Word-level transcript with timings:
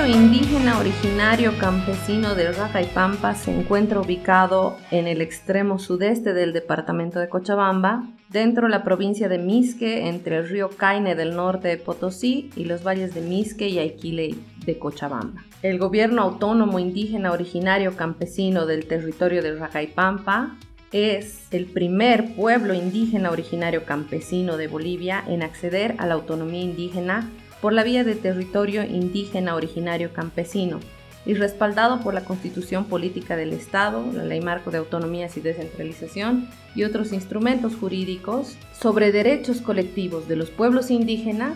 territorio 0.00 0.26
indígena 0.26 0.78
originario 0.78 1.58
campesino 1.58 2.34
del 2.34 2.54
Pampa 2.94 3.34
se 3.34 3.54
encuentra 3.54 4.00
ubicado 4.00 4.78
en 4.90 5.06
el 5.06 5.20
extremo 5.20 5.78
sudeste 5.78 6.32
del 6.32 6.54
departamento 6.54 7.18
de 7.18 7.28
Cochabamba, 7.28 8.08
dentro 8.30 8.64
de 8.64 8.70
la 8.70 8.82
provincia 8.82 9.28
de 9.28 9.36
Misque, 9.36 10.08
entre 10.08 10.38
el 10.38 10.48
río 10.48 10.70
Caine 10.70 11.16
del 11.16 11.36
norte 11.36 11.68
de 11.68 11.76
Potosí 11.76 12.50
y 12.56 12.64
los 12.64 12.82
valles 12.82 13.14
de 13.14 13.20
Misque 13.20 13.68
y 13.68 13.78
Aiquile 13.78 14.36
de 14.64 14.78
Cochabamba. 14.78 15.44
El 15.60 15.78
gobierno 15.78 16.22
autónomo 16.22 16.78
indígena 16.78 17.32
originario 17.32 17.94
campesino 17.94 18.64
del 18.64 18.86
territorio 18.86 19.42
del 19.42 19.58
Pampa 19.94 20.56
es 20.92 21.46
el 21.50 21.66
primer 21.66 22.34
pueblo 22.34 22.72
indígena 22.72 23.30
originario 23.30 23.84
campesino 23.84 24.56
de 24.56 24.66
Bolivia 24.66 25.22
en 25.28 25.42
acceder 25.42 25.94
a 25.98 26.06
la 26.06 26.14
autonomía 26.14 26.62
indígena 26.62 27.28
por 27.60 27.72
la 27.72 27.82
vía 27.82 28.04
de 28.04 28.14
territorio 28.14 28.84
indígena 28.84 29.54
originario 29.54 30.12
campesino 30.12 30.80
y 31.26 31.34
respaldado 31.34 32.00
por 32.00 32.14
la 32.14 32.24
Constitución 32.24 32.86
Política 32.86 33.36
del 33.36 33.52
Estado, 33.52 34.04
la 34.12 34.24
Ley 34.24 34.40
Marco 34.40 34.70
de 34.70 34.78
Autonomías 34.78 35.36
y 35.36 35.40
Descentralización 35.40 36.48
y 36.74 36.84
otros 36.84 37.12
instrumentos 37.12 37.74
jurídicos 37.76 38.56
sobre 38.72 39.12
derechos 39.12 39.60
colectivos 39.60 40.28
de 40.28 40.36
los 40.36 40.50
pueblos 40.50 40.90
indígenas 40.90 41.54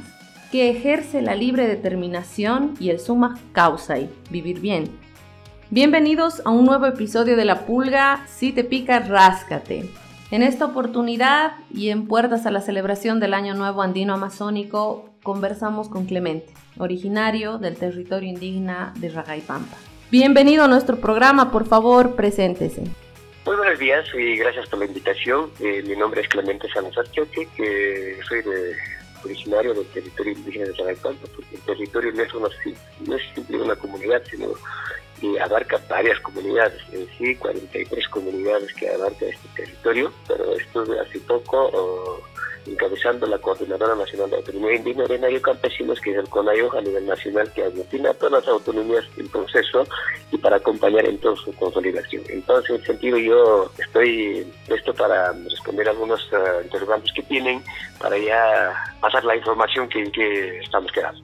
que 0.52 0.70
ejerce 0.70 1.22
la 1.22 1.34
libre 1.34 1.66
determinación 1.66 2.74
y 2.78 2.90
el 2.90 3.00
suma 3.00 3.40
causa 3.52 3.98
y 3.98 4.10
vivir 4.30 4.60
bien. 4.60 4.90
Bienvenidos 5.70 6.42
a 6.44 6.50
un 6.50 6.66
nuevo 6.66 6.86
episodio 6.86 7.36
de 7.36 7.44
La 7.44 7.66
Pulga, 7.66 8.24
si 8.28 8.52
te 8.52 8.62
pica, 8.62 9.00
ráscate. 9.00 9.90
En 10.30 10.42
esta 10.42 10.66
oportunidad 10.66 11.52
y 11.72 11.88
en 11.88 12.06
puertas 12.06 12.46
a 12.46 12.50
la 12.50 12.60
celebración 12.60 13.18
del 13.18 13.34
Año 13.34 13.54
Nuevo 13.54 13.82
Andino 13.82 14.14
Amazónico, 14.14 15.13
conversamos 15.24 15.88
con 15.88 16.04
Clemente, 16.06 16.52
originario 16.78 17.58
del 17.58 17.76
territorio 17.76 18.28
indígena 18.28 18.92
de 18.98 19.08
Ragaipampa. 19.08 19.76
Bienvenido 20.10 20.64
a 20.64 20.68
nuestro 20.68 20.98
programa, 20.98 21.50
por 21.50 21.66
favor, 21.66 22.14
preséntese. 22.14 22.82
Muy 23.46 23.56
buenos 23.56 23.78
días 23.78 24.04
y 24.14 24.36
gracias 24.36 24.68
por 24.68 24.78
la 24.78 24.84
invitación. 24.84 25.50
Eh, 25.60 25.82
mi 25.86 25.96
nombre 25.96 26.20
es 26.20 26.28
Clemente 26.28 26.68
Salazar 26.72 27.10
Choque, 27.10 27.48
que 27.56 28.18
soy 28.28 28.42
originario 29.24 29.74
del 29.74 29.86
territorio 29.86 30.32
indígena 30.32 30.66
de 30.66 30.72
Ragaipampa, 30.74 31.26
porque 31.34 31.56
el 31.56 31.62
territorio 31.62 32.12
no 32.12 32.22
es, 32.22 32.34
una, 32.34 32.48
no 33.06 33.16
es 33.16 33.22
simple 33.34 33.62
una 33.62 33.76
comunidad, 33.76 34.22
sino 34.30 34.48
que 35.20 35.40
abarca 35.40 35.80
varias 35.88 36.20
comunidades, 36.20 36.82
en 36.92 37.08
sí 37.16 37.34
43 37.36 38.08
comunidades 38.08 38.74
que 38.74 38.90
abarca 38.90 39.24
este 39.24 39.48
territorio, 39.56 40.12
pero 40.28 40.54
esto 40.54 40.84
de 40.84 41.00
hace 41.00 41.18
poco 41.20 42.20
encabezando 42.66 43.26
la 43.26 43.38
Coordinadora 43.38 43.94
Nacional 43.94 44.30
de 44.30 44.36
Autonomía 44.36 44.76
Indígena 44.76 45.06
de 45.06 45.40
Campesinos, 45.40 46.00
que 46.00 46.12
es 46.12 46.18
el 46.18 46.28
CONAIO 46.28 46.76
a 46.76 46.80
nivel 46.80 47.06
nacional, 47.06 47.50
que 47.52 47.64
aglutina 47.64 48.10
a 48.10 48.14
todas 48.14 48.32
las 48.32 48.48
autonomías 48.48 49.04
en 49.16 49.28
proceso 49.28 49.86
y 50.32 50.38
para 50.38 50.56
acompañar 50.56 51.04
en 51.06 51.18
toda 51.18 51.36
su 51.36 51.54
consolidación. 51.54 52.22
Entonces, 52.28 52.70
en 52.70 52.76
ese 52.76 52.86
sentido, 52.86 53.18
yo 53.18 53.70
estoy 53.78 54.46
listo 54.68 54.94
para 54.94 55.32
responder 55.32 55.88
algunos 55.88 56.20
uh, 56.32 56.62
interrogantes 56.62 57.12
que 57.12 57.22
tienen 57.22 57.62
para 57.98 58.16
ya 58.18 58.72
pasar 59.00 59.24
la 59.24 59.36
información 59.36 59.88
que 59.88 60.58
estamos 60.58 60.90
quedando. 60.92 61.20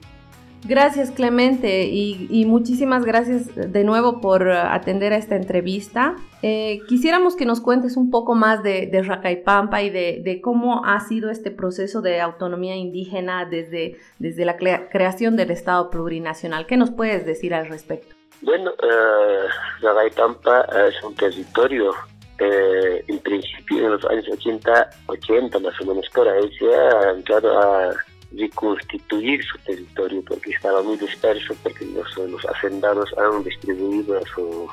Gracias 0.63 1.09
Clemente 1.09 1.85
y, 1.85 2.45
muchísimas 2.45 3.03
gracias 3.03 3.55
de 3.55 3.83
nuevo 3.83 4.21
por 4.21 4.47
atender 4.49 5.11
a 5.11 5.17
esta 5.17 5.35
entrevista. 5.35 6.15
Eh, 6.43 6.79
quisiéramos 6.87 7.35
que 7.35 7.45
nos 7.45 7.61
cuentes 7.61 7.97
un 7.97 8.11
poco 8.11 8.35
más 8.35 8.61
de, 8.61 8.85
de 8.85 9.01
Racaipampa 9.01 9.81
y 9.81 9.89
de, 9.89 10.39
cómo 10.41 10.85
ha 10.85 10.99
sido 10.99 11.31
este 11.31 11.49
proceso 11.49 12.01
de 12.01 12.21
autonomía 12.21 12.75
indígena 12.75 13.45
desde, 13.45 13.97
desde 14.19 14.45
la 14.45 14.55
creación 14.55 15.35
del 15.35 15.49
Estado 15.49 15.89
plurinacional. 15.89 16.67
¿Qué 16.67 16.77
nos 16.77 16.91
puedes 16.91 17.25
decir 17.25 17.53
al 17.55 17.67
respecto? 17.67 18.15
Bueno, 18.41 18.71
uh, 18.71 19.83
Racaipampa 19.83 20.67
es 20.87 21.03
un 21.03 21.15
territorio 21.15 21.91
eh, 22.39 23.03
en 23.07 23.19
principio 23.19 23.85
en 23.85 23.91
los 23.91 24.05
años 24.05 24.25
80, 24.31 24.89
80 25.07 25.59
más 25.59 25.79
o 25.79 25.85
menos 25.85 26.09
por 26.09 26.27
ahí 26.27 26.51
se 26.57 26.73
ha 26.73 27.11
entrado 27.11 27.59
a 27.59 27.95
reconstituir 28.37 29.43
su 29.43 29.57
territorio 29.59 30.23
porque 30.25 30.51
estaba 30.51 30.81
muy 30.81 30.97
disperso, 30.97 31.55
porque 31.63 31.85
los, 31.85 32.17
los 32.17 32.45
hacendados 32.45 33.09
han 33.17 33.43
distribuido 33.43 34.17
a 34.17 34.21
su, 34.33 34.67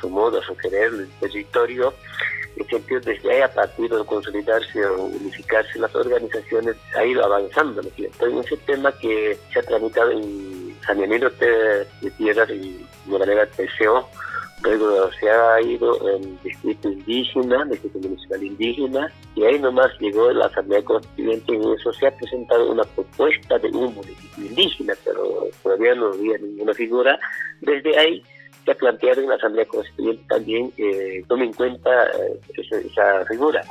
su 0.00 0.10
modo, 0.10 0.40
a 0.40 0.44
su 0.44 0.56
querer 0.56 0.92
el 0.92 1.08
territorio. 1.20 1.94
En 2.56 2.68
sentido, 2.68 3.00
desde 3.00 3.32
ahí, 3.32 3.40
a 3.40 3.52
partir 3.52 3.90
de 3.90 4.04
consolidarse 4.04 4.84
o 4.84 5.04
unificarse 5.04 5.78
las 5.78 5.94
organizaciones, 5.94 6.76
ha 6.94 7.04
ido 7.04 7.24
avanzando. 7.24 7.80
¿no? 7.80 7.88
En 8.26 8.38
ese 8.38 8.56
tema 8.58 8.92
que 8.92 9.38
se 9.50 9.58
ha 9.58 9.62
tramitado 9.62 10.10
en 10.10 10.76
saneamiento 10.86 11.30
de, 11.30 11.86
de 12.02 12.10
tierras 12.18 12.50
y 12.50 12.86
de 13.06 13.18
manera 13.18 13.46
TCO, 13.46 14.06
Luego 14.64 15.10
se 15.18 15.28
ha 15.28 15.60
ido 15.60 16.08
en 16.08 16.38
distrito 16.42 16.88
indígena, 16.88 17.64
distrito 17.64 17.98
municipal 17.98 18.42
indígena, 18.42 19.12
y 19.34 19.44
ahí 19.44 19.58
nomás 19.58 19.90
llegó 19.98 20.30
la 20.32 20.46
Asamblea 20.46 20.84
Constituyente 20.84 21.54
y 21.54 21.72
eso 21.72 21.92
se 21.92 22.06
ha 22.06 22.16
presentado 22.16 22.70
una 22.70 22.84
propuesta 22.84 23.58
de 23.58 23.68
un 23.68 23.94
municipio 23.94 24.46
indígena, 24.46 24.94
pero 25.04 25.48
todavía 25.62 25.94
no 25.94 26.12
había 26.12 26.38
ninguna 26.38 26.74
figura. 26.74 27.18
Desde 27.60 27.98
ahí 27.98 28.22
se 28.64 28.70
ha 28.70 28.74
planteado 28.74 29.20
en 29.20 29.30
la 29.30 29.34
Asamblea 29.34 29.66
Constituyente 29.66 30.22
también 30.28 30.70
que 30.72 31.24
tome 31.26 31.46
en 31.46 31.52
cuenta 31.54 31.90
eh, 32.06 32.40
esa 32.56 33.24
figura 33.26 33.64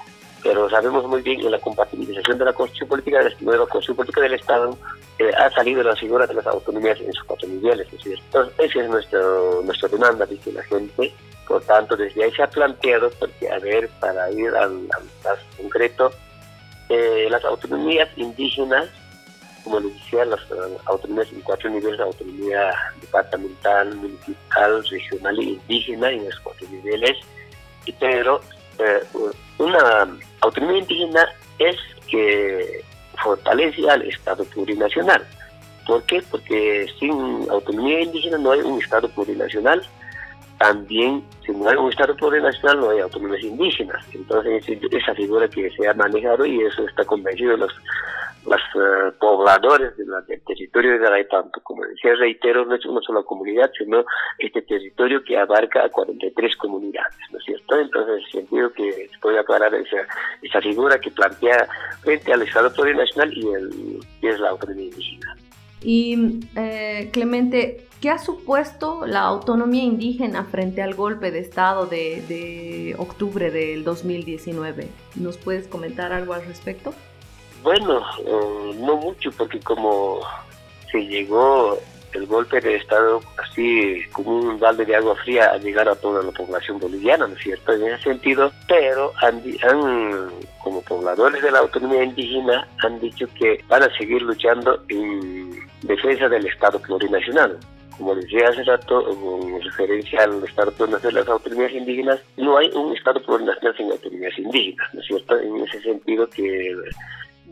pero 0.44 0.69
sabemos 0.69 1.06
muy 1.07 1.22
bien 1.22 1.40
que 1.40 1.50
la 1.50 1.59
compatibilización 1.59 2.38
de 2.38 2.46
la 2.46 2.53
Constitución 2.53 2.90
Política, 2.90 3.19
de 3.19 3.29
la 3.29 3.35
nueva 3.41 3.68
Constitución 3.68 3.97
Política 3.97 4.22
del 4.22 4.34
Estado, 4.34 4.78
eh, 5.19 5.31
ha 5.38 5.50
salido 5.52 5.84
la 5.84 5.96
figura 5.96 6.25
de 6.25 6.34
las 6.34 6.47
autonomías 6.47 7.00
en 7.00 7.13
sus 7.13 7.24
cuatro 7.25 7.47
niveles. 7.47 7.88
Entonces, 7.91 8.53
esa 8.57 8.81
es 8.81 8.90
nuestro, 8.90 9.62
nuestra 9.63 9.90
demanda, 9.90 10.25
dice 10.25 10.52
la 10.52 10.63
gente. 10.63 11.13
Por 11.47 11.62
tanto, 11.63 11.96
desde 11.96 12.24
ahí 12.24 12.31
se 12.31 12.44
ha 12.44 12.50
planteado, 12.50 13.12
porque 13.19 13.50
a 13.50 13.59
ver, 13.59 13.90
para 14.00 14.31
ir 14.31 14.50
al, 14.56 14.72
más 15.24 15.38
concreto, 15.57 16.12
eh, 16.90 17.28
las 17.29 17.44
autonomías 17.46 18.09
indígenas, 18.16 18.90
como 19.63 19.79
les 19.79 19.94
decía, 19.94 20.25
las 20.25 20.40
autonomías 20.85 21.31
en 21.31 21.41
cuatro 21.41 21.69
niveles, 21.69 22.00
autonomía 22.00 22.73
departamental, 23.00 23.96
municipal, 23.96 24.84
regional 24.90 25.40
e 25.40 25.44
indígena 25.44 26.09
en 26.09 26.25
los 26.25 26.40
cuatro 26.40 26.68
niveles, 26.69 27.18
pero 28.00 28.41
eh, 28.79 29.03
una 29.59 30.08
autonomía 30.41 30.79
indígena 30.79 31.28
es 31.59 31.78
que 32.09 32.84
fortalece 33.24 33.90
al 33.90 34.02
Estado 34.03 34.44
plurinacional. 34.46 35.25
¿Por 35.88 36.03
qué? 36.03 36.22
Porque 36.29 36.88
sin 37.00 37.12
autonomía 37.50 38.02
indígena 38.02 38.38
no 38.38 38.52
hay 38.52 38.59
un 38.62 38.81
Estado 38.81 39.09
plurinacional. 39.09 39.81
También, 40.57 41.24
si 41.46 41.52
no 41.53 41.68
hay 41.68 41.75
un 41.75 41.90
Estado 41.90 42.16
plurinacional, 42.16 42.79
no 42.79 42.90
hay 42.91 43.00
autonomías 43.00 43.44
indígenas. 43.44 44.06
Entonces, 44.13 44.63
esa 44.91 45.16
figura 45.16 45.47
que 45.47 45.69
se 45.72 45.88
ha 45.88 45.94
manejado 45.94 46.46
y 46.46 46.62
eso 46.62 46.88
está 46.88 47.03
convencido 47.03 47.58
los 47.58 47.73
los 48.46 48.59
eh, 48.75 49.12
pobladores 49.19 49.96
del 49.97 50.41
territorio 50.46 51.00
de 51.00 51.07
Araitampo. 51.07 51.62
Como 51.62 51.85
decía, 51.85 52.16
reitero, 52.16 52.66
no 52.66 52.75
es 52.75 52.85
una 52.85 53.02
sola 53.02 53.22
comunidad, 53.24 53.72
sino 53.78 54.03
este 54.40 54.62
territorio 54.63 55.24
que 55.24 55.38
abarca 55.38 55.85
a 55.85 55.90
43 55.90 56.56
comunidades, 56.57 57.18
¿no 57.31 57.38
es 57.38 57.46
cierto? 57.46 57.79
Entonces, 57.79 58.16
en 58.16 58.19
el 58.19 58.31
sentido 58.31 58.74
que 58.74 59.09
se 59.12 59.19
puede 59.19 59.40
aclarar 59.40 59.74
esa, 59.75 60.08
esa 60.41 60.61
figura 60.61 60.99
que 60.99 61.11
plantea 61.11 61.67
frente 62.02 62.34
al 62.34 62.41
Estado 62.41 62.73
plurinacional 62.73 63.32
y, 63.34 63.47
el, 63.47 63.99
y 64.22 64.28
es 64.28 64.40
la 64.40 64.49
autonomía 64.49 64.85
indígena. 64.85 65.35
Y, 65.84 66.40
eh, 66.55 67.09
Clemente, 67.11 67.88
¿qué 68.02 68.09
ha 68.09 68.20
supuesto 68.20 69.05
la 69.05 69.22
autonomía 69.22 69.84
indígena 69.84 70.46
frente 70.46 70.82
al 70.82 70.93
golpe 70.93 71.32
de 71.32 71.40
Estado 71.40 71.88
de, 71.88 72.23
de 72.28 72.96
octubre 72.97 73.49
del 73.49 73.84
2019? 73.84 74.88
¿Nos 75.16 75.38
puedes 75.38 75.67
comentar 75.67 76.11
algo 76.11 76.34
al 76.34 76.46
respecto? 76.46 76.93
Bueno, 77.63 78.03
eh, 78.25 78.75
no 78.79 78.96
mucho, 78.97 79.31
porque 79.31 79.59
como 79.59 80.19
se 80.91 81.05
llegó 81.05 81.78
el 82.13 82.25
golpe 82.25 82.59
de 82.59 82.75
Estado 82.75 83.22
así 83.37 84.02
como 84.11 84.37
un 84.37 84.59
balde 84.59 84.85
de 84.85 84.96
agua 84.96 85.16
fría 85.23 85.52
a 85.52 85.58
llegar 85.58 85.87
a 85.87 85.96
toda 85.96 86.23
la 86.23 86.31
población 86.31 86.79
boliviana, 86.79 87.28
¿no 87.28 87.35
es 87.35 87.41
cierto? 87.41 87.73
En 87.73 87.84
ese 87.84 88.03
sentido, 88.03 88.52
pero 88.67 89.13
han, 89.22 89.41
como 90.63 90.81
pobladores 90.81 91.41
de 91.41 91.52
la 91.52 91.59
autonomía 91.59 92.03
indígena 92.03 92.67
han 92.84 92.99
dicho 92.99 93.28
que 93.40 93.64
van 93.67 93.84
a 93.84 93.97
seguir 93.97 94.22
luchando 94.22 94.81
en 94.90 95.52
defensa 95.84 96.28
del 96.28 96.46
Estado 96.46 96.79
plurinacional. 96.79 97.57
Como 97.97 98.16
decía 98.16 98.49
hace 98.49 98.64
rato, 98.64 99.11
en 99.11 99.61
referencia 99.61 100.23
al 100.23 100.43
Estado 100.43 100.72
plurinacional 100.72 101.14
de 101.14 101.19
las 101.22 101.29
autonomías 101.29 101.72
indígenas, 101.72 102.19
no 102.37 102.57
hay 102.57 102.69
un 102.73 102.96
Estado 102.96 103.22
plurinacional 103.22 103.78
sin 103.78 103.91
autonomías 103.91 104.37
indígenas, 104.37 104.93
¿no 104.93 105.02
es 105.02 105.07
cierto? 105.07 105.40
En 105.40 105.57
ese 105.57 105.81
sentido 105.81 106.28
que 106.29 106.75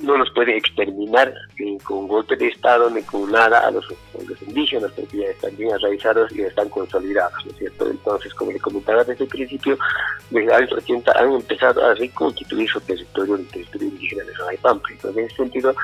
no 0.01 0.17
los 0.17 0.29
puede 0.31 0.55
exterminar 0.57 1.33
ni 1.57 1.77
con 1.79 2.07
golpe 2.07 2.35
de 2.35 2.47
Estado 2.47 2.89
ni 2.89 3.01
con 3.03 3.31
nada 3.31 3.67
a 3.67 3.71
los, 3.71 3.85
indígenas, 4.47 4.91
porque 4.93 5.17
ya 5.17 5.25
están 5.25 5.55
bien 5.57 5.73
arraizados 5.73 6.31
y 6.31 6.41
están 6.41 6.69
consolidados, 6.69 7.45
¿no 7.45 7.51
es 7.51 7.57
cierto? 7.57 7.89
Entonces, 7.89 8.33
como 8.33 8.51
le 8.51 8.59
comentaba 8.59 9.03
desde 9.03 9.23
el 9.23 9.29
principio, 9.29 9.77
desde 10.29 10.53
años 10.53 10.71
80 10.71 11.11
han 11.11 11.33
empezado 11.33 11.85
a 11.85 11.93
reconstituir 11.93 12.69
su 12.69 12.79
territorio, 12.81 13.35
el 13.35 13.47
territorio 13.47 13.87
indígena 13.87 14.23
de 14.23 14.57
Pampa. 14.57 14.89
Entonces, 14.91 15.17
en 15.17 15.25
ese 15.25 15.35
sentido, 15.35 15.75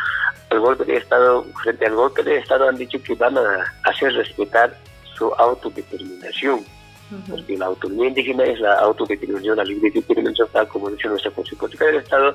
el 0.49 0.59
golpe 0.59 0.85
de 0.85 0.97
Estado, 0.97 1.45
frente 1.63 1.85
al 1.85 1.95
golpe 1.95 2.23
de 2.23 2.37
Estado 2.37 2.69
han 2.69 2.77
dicho 2.77 3.01
que 3.01 3.15
van 3.15 3.37
a, 3.37 3.73
hacer 3.83 4.13
respetar 4.13 4.75
su 5.17 5.33
autodeterminación 5.33 6.63
porque 7.29 7.57
la 7.57 7.67
autonomía 7.67 8.07
indígena 8.07 8.43
es 8.45 8.59
la 8.59 8.73
autodeterminación, 8.79 9.57
la 9.57 9.63
libre 9.63 9.91
determinación, 9.91 10.47
tal 10.51 10.67
como 10.67 10.89
dice 10.89 11.07
nuestra 11.07 11.31
Constitución 11.31 11.91
del 11.91 12.01
Estado, 12.01 12.33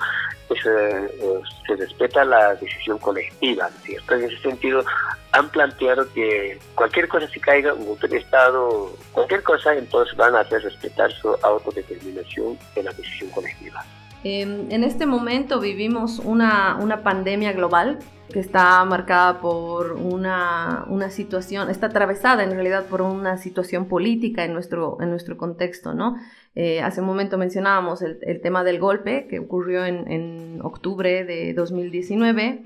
pues, 0.48 0.60
eh, 0.66 1.18
eh, 1.20 1.40
se 1.66 1.76
respeta 1.76 2.24
la 2.24 2.54
decisión 2.54 2.98
colectiva, 2.98 3.68
¿cierto? 3.82 4.14
En 4.14 4.24
ese 4.24 4.38
sentido, 4.38 4.84
han 5.32 5.48
planteado 5.50 6.10
que 6.12 6.58
cualquier 6.74 7.08
cosa 7.08 7.28
si 7.28 7.40
caiga, 7.40 7.74
un 7.74 7.86
golpe 7.86 8.08
de 8.08 8.18
Estado, 8.18 8.92
cualquier 9.12 9.42
cosa, 9.42 9.74
entonces 9.74 10.16
van 10.16 10.34
a 10.34 10.40
hacer 10.40 10.62
respetar 10.62 11.12
su 11.12 11.28
autodeterminación 11.42 12.58
en 12.76 12.84
la 12.84 12.92
decisión 12.92 13.30
colectiva. 13.30 13.84
Em, 14.22 14.70
en 14.70 14.84
este 14.84 15.06
momento 15.06 15.60
vivimos 15.60 16.18
una, 16.18 16.76
una 16.80 17.02
pandemia 17.02 17.52
global 17.52 17.98
que 18.30 18.38
está 18.38 18.84
marcada 18.84 19.40
por 19.40 19.92
una, 19.92 20.84
una, 20.88 21.10
situación, 21.10 21.70
está 21.70 21.86
atravesada 21.86 22.44
en 22.44 22.50
realidad 22.52 22.84
por 22.86 23.02
una 23.02 23.38
situación 23.38 23.86
política 23.86 24.44
en 24.44 24.52
nuestro, 24.52 24.98
en 25.00 25.10
nuestro 25.10 25.36
contexto, 25.36 25.94
¿no? 25.94 26.16
Eh, 26.54 26.80
hace 26.80 27.00
un 27.00 27.06
momento 27.06 27.38
mencionábamos 27.38 28.02
el, 28.02 28.18
el, 28.22 28.40
tema 28.40 28.62
del 28.62 28.78
golpe 28.78 29.26
que 29.28 29.40
ocurrió 29.40 29.84
en, 29.84 30.10
en 30.10 30.60
octubre 30.62 31.24
de 31.24 31.54
2019. 31.54 32.62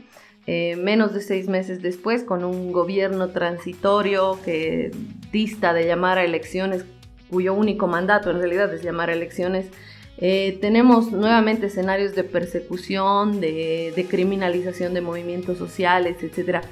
Eh, 0.47 0.77
menos 0.77 1.15
de 1.15 1.23
seis 1.23 1.49
meses 1.49 1.81
después, 1.81 2.23
con 2.23 2.45
un 2.45 2.71
gobierno 2.71 3.29
transitorio 3.29 4.39
que 4.45 4.91
dista 5.33 5.73
de 5.73 5.87
llamar 5.87 6.19
a 6.19 6.25
elecciones, 6.25 6.85
cuyo 7.31 7.55
único 7.55 7.87
mandato 7.87 8.31
en 8.31 8.39
realidad 8.39 8.73
es 8.75 8.83
llamar 8.83 9.09
a 9.09 9.15
elecciones 9.15 9.71
eh, 10.19 10.59
tenemos 10.61 11.11
nuevamente 11.11 11.67
escenarios 11.67 12.15
de 12.15 12.25
persecución, 12.25 13.41
de, 13.41 14.07
criminalización 14.09 14.95
de 14.95 15.01
movimientos 15.01 15.59
sociales, 15.59 16.23
etc. 16.23 16.65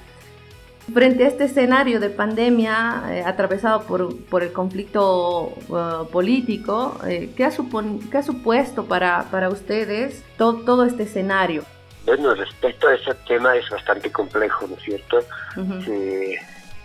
Frente 0.92 1.24
a 1.24 1.28
este 1.28 1.44
escenario 1.44 1.98
de 2.00 2.10
pandemia 2.10 3.04
eh, 3.10 3.22
atravesado 3.24 3.82
por, 3.82 4.42
el 4.42 4.52
conflicto 4.52 5.54
uh, 5.68 6.06
político, 6.10 6.98
eh, 7.06 7.32
¿qué, 7.36 7.44
ha 7.44 7.48
ha 7.48 8.22
supuesto 8.22 8.84
para, 8.84 9.24
para 9.30 9.48
ustedes 9.48 10.24
todo 10.36 10.84
este 10.84 11.04
escenario? 11.04 11.64
Bueno, 12.04 12.34
respecto 12.34 12.88
a 12.88 12.94
ese 12.94 13.14
tema 13.28 13.56
es 13.56 13.68
bastante 13.70 14.10
complejo, 14.10 14.66
¿no 14.66 14.76
es 14.76 14.82
cierto? 14.82 15.18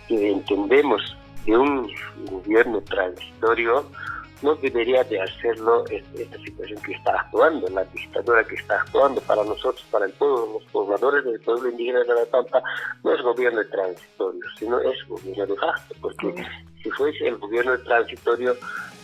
entendemos 0.08 1.16
que 1.44 1.56
un 1.56 1.90
gobierno 2.30 2.80
transitorio 2.80 3.84
no 4.42 4.54
debería 4.56 5.04
de 5.04 5.20
hacerlo 5.20 5.84
esta 5.86 6.38
situación 6.38 6.80
que 6.82 6.92
está 6.92 7.20
actuando, 7.20 7.68
la 7.68 7.84
dictadura 7.84 8.44
que 8.44 8.56
está 8.56 8.80
actuando 8.80 9.20
para 9.22 9.44
nosotros, 9.44 9.84
para 9.90 10.06
el 10.06 10.12
pueblo, 10.12 10.60
los 10.60 10.64
pobladores 10.70 11.24
del 11.24 11.40
pueblo 11.40 11.68
indígena 11.70 12.00
de 12.00 12.14
la 12.14 12.24
Pampa, 12.26 12.62
no 13.02 13.14
es 13.14 13.22
gobierno 13.22 13.60
transitorio, 13.66 14.42
sino 14.58 14.80
es 14.80 15.06
gobierno 15.08 15.46
de 15.46 15.56
facto, 15.56 15.94
porque 16.00 16.46
si 16.82 16.90
fuese 16.90 17.28
el 17.28 17.36
gobierno 17.36 17.78
transitorio, 17.80 18.56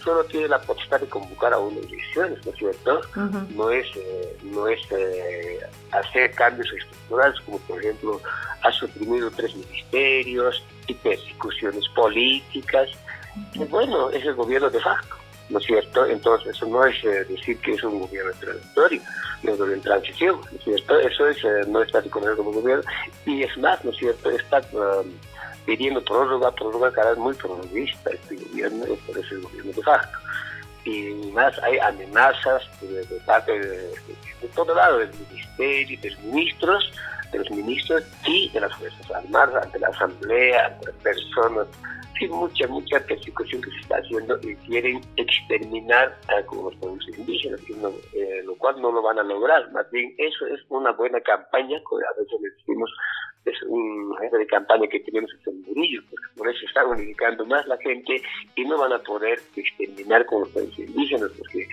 solo 0.03 0.23
tiene 0.25 0.49
la 0.49 0.61
potestad 0.61 1.01
de 1.01 1.09
convocar 1.09 1.53
a 1.55 1.59
unas 1.59 1.85
elecciones, 1.85 2.45
¿no 2.45 2.53
es 2.53 2.59
cierto? 2.59 3.01
No 3.57 3.71
es, 3.71 3.87
eh, 3.97 4.37
no 4.43 4.69
es 4.69 4.81
eh, 4.91 5.61
hacer 5.91 6.31
cambios 6.33 6.71
estructurales, 6.73 7.41
como 7.41 7.59
por 7.61 7.81
ejemplo 7.81 8.21
ha 8.63 8.73
suprimido 8.73 9.31
tres 9.31 9.55
ministerios 9.57 10.63
y 10.87 10.95
persecuciones 10.95 11.89
políticas. 11.89 12.91
Y 13.55 13.65
bueno, 13.65 14.11
es 14.11 14.25
el 14.25 14.35
gobierno 14.35 14.71
de 14.71 14.81
facto. 14.81 15.17
¿No 15.49 15.59
es 15.59 15.67
cierto? 15.67 16.07
Entonces, 16.07 16.57
eso 16.57 16.67
no 16.67 16.85
es 16.85 17.05
eh, 17.05 17.25
decir 17.25 17.59
que 17.59 17.73
es 17.73 17.83
un 17.85 18.01
gobierno 18.01 18.33
transitorio, 18.41 19.01
es 19.43 19.51
un 19.51 19.59
gobierno 19.59 19.75
en 19.75 19.81
transición, 19.83 20.41
¿no 20.41 20.59
es 20.59 20.65
cierto? 20.65 20.99
Eso 21.01 21.29
es, 21.29 21.45
eh, 21.45 21.61
no 21.69 21.83
está 21.83 22.01
reconocido 22.01 22.37
como 22.37 22.53
gobierno, 22.53 22.85
y 23.27 23.43
es 23.43 23.57
más, 23.59 23.85
¿no 23.85 23.91
es 23.91 23.97
cierto? 23.99 24.31
Está 24.31 24.63
um, 24.73 25.13
pidiendo 25.67 26.03
prórroga, 26.05 26.51
prórroga 26.53 26.93
cada 26.93 27.15
muy 27.17 27.35
prorroguista 27.35 28.11
este 28.11 28.37
gobierno, 28.37 28.85
por 29.07 29.19
eso 29.19 29.35
el 29.35 29.43
gobierno 29.43 29.73
de 29.73 29.83
facto. 29.83 30.19
Y 30.85 31.31
más 31.33 31.59
hay 31.61 31.79
amenazas 31.79 32.63
de, 32.83 33.05
parte 33.25 33.59
de, 33.59 33.95
todo 34.55 34.75
lado, 34.75 34.99
del 34.99 35.11
ministerio, 35.15 35.99
de 36.01 36.11
los 36.11 36.19
ministros, 36.21 36.93
de 37.33 37.39
los 37.39 37.51
ministros 37.51 38.05
y 38.27 38.51
de 38.51 38.61
las 38.61 38.75
Fuerzas 38.77 39.11
Armadas, 39.11 39.65
ante 39.65 39.79
la 39.79 39.89
Asamblea, 39.89 40.67
ante 40.67 40.93
personas 41.03 41.67
sí, 42.19 42.29
mucha, 42.29 42.67
mucha 42.69 43.01
persecución 43.01 43.63
que 43.63 43.71
se 43.71 43.79
está 43.79 43.97
haciendo 43.97 44.39
y 44.43 44.55
quieren 44.67 45.01
exterminar 45.17 46.19
a 46.29 46.41
los 46.41 46.75
pueblos 46.77 47.07
indígenas, 47.17 47.61
eh, 48.15 48.43
lo 48.45 48.55
cual 48.57 48.81
no 48.81 48.93
lo 48.93 49.03
van 49.03 49.19
a 49.19 49.23
lograr. 49.23 49.71
Más 49.73 49.91
bien, 49.91 50.15
eso 50.19 50.47
es 50.47 50.61
una 50.69 50.93
buena 50.93 51.21
campaña, 51.21 51.79
a 51.79 52.21
veces 52.21 52.41
decimos, 52.41 52.91
es 53.45 53.63
una 53.69 54.21
de 54.39 54.47
campaña 54.47 54.89
que 54.89 55.01
tenemos 55.01 55.31
en 55.47 55.63
Murillo, 55.63 56.01
porque 56.11 56.27
por 56.37 56.49
eso 56.49 56.67
están 56.67 56.87
unificando 56.87 57.45
más 57.45 57.67
la 57.67 57.77
gente 57.79 58.23
y 58.55 58.65
no 58.65 58.79
van 58.79 58.93
a 58.93 58.99
poder 59.01 59.41
exterminar 59.55 60.25
con 60.27 60.41
los 60.41 60.49
pueblos 60.51 60.79
indígenas, 60.79 61.31
porque 61.39 61.69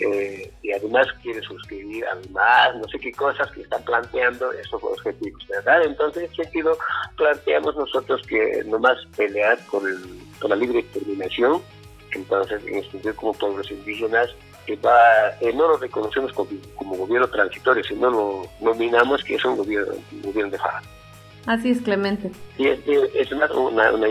eh, 0.00 0.50
y 0.62 0.72
además 0.72 1.06
quiere 1.22 1.40
suscribir 1.42 2.04
además 2.06 2.76
no 2.76 2.88
sé 2.88 2.98
qué 2.98 3.12
cosas 3.12 3.50
que 3.52 3.62
están 3.62 3.82
planteando 3.82 4.50
esos 4.52 4.82
objetivos, 4.82 5.46
¿verdad? 5.48 5.84
Entonces, 5.84 6.24
en 6.24 6.32
ese 6.32 6.42
sentido, 6.44 6.76
planteamos 7.16 7.76
nosotros 7.76 8.22
que 8.26 8.62
nomás 8.66 8.96
pelear 9.16 9.58
con, 9.66 9.82
la 10.48 10.56
libre 10.56 10.82
determinación, 10.82 11.60
entonces, 12.12 12.62
en 12.66 12.82
sentido, 12.90 13.14
como 13.14 13.34
pueblos 13.34 13.70
indígenas, 13.70 14.30
que 14.66 14.76
va, 14.76 15.30
eh, 15.40 15.52
no 15.54 15.68
lo 15.68 15.76
reconocemos 15.76 16.32
como, 16.32 16.96
gobierno 16.96 17.28
transitorio, 17.28 17.84
sino 17.84 18.10
lo 18.10 18.46
nominamos 18.60 19.22
que 19.22 19.34
es 19.34 19.44
un 19.44 19.56
gobierno, 19.56 19.94
gobierno 20.22 20.50
de 20.50 20.58
faja. 20.58 20.82
Así 21.46 21.70
es, 21.70 21.80
Clemente. 21.80 22.30
Y 22.58 22.68
es, 22.68 22.80
es 22.86 23.32
una, 23.32 23.46
una, 23.52 23.92
una 23.92 24.06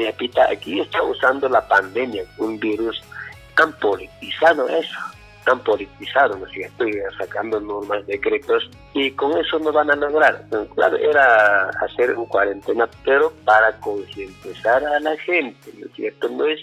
aquí 0.49 0.79
está 0.79 1.01
usando 1.03 1.47
la 1.49 1.67
pandemia, 1.67 2.23
un 2.37 2.59
virus 2.59 3.01
tan 3.55 3.73
politizado 3.73 4.67
eso 4.69 4.97
han 5.49 5.59
politizado, 5.59 6.37
¿no 6.37 6.45
es 6.45 6.51
cierto? 6.51 6.87
Y 6.87 6.93
sacando 7.17 7.59
normas, 7.59 8.05
decretos, 8.07 8.69
y 8.93 9.11
con 9.11 9.37
eso 9.37 9.59
no 9.59 9.71
van 9.71 9.91
a 9.91 9.95
lograr. 9.95 10.45
Claro, 10.75 10.97
era 10.97 11.69
hacer 11.81 12.15
un 12.17 12.25
cuarentena, 12.25 12.87
pero 13.03 13.31
para 13.45 13.71
concientizar 13.79 14.83
a 14.85 14.99
la 14.99 15.15
gente, 15.17 15.71
¿no 15.77 15.85
es 15.85 15.93
cierto? 15.93 16.29
No 16.29 16.45
es 16.45 16.59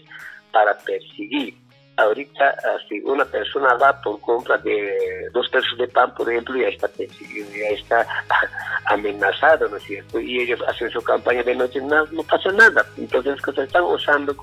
para 0.52 0.76
perseguir 0.78 1.54
ahorita 1.96 2.56
si 2.88 3.00
una 3.00 3.24
persona 3.24 3.74
va 3.74 4.00
por 4.00 4.20
compra 4.20 4.58
de 4.58 5.28
dos 5.32 5.48
pesos 5.48 5.78
de 5.78 5.88
pan, 5.88 6.12
por 6.14 6.30
ejemplo, 6.30 6.56
ya 6.56 6.68
está 6.68 6.88
ya 6.96 7.68
está 7.70 8.06
amenazado, 8.86 9.68
¿no 9.68 9.76
es 9.76 9.82
cierto? 9.84 10.20
Y 10.20 10.40
ellos 10.40 10.60
hacen 10.68 10.90
su 10.90 11.02
campaña 11.02 11.42
de 11.42 11.54
noche, 11.54 11.80
no, 11.80 12.04
no 12.06 12.22
pasa 12.22 12.52
nada. 12.52 12.84
Entonces, 12.96 13.40
que 13.42 13.62
están 13.62 13.84
usando 13.84 14.36